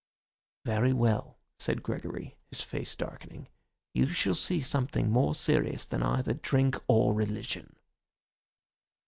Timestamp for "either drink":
6.01-6.75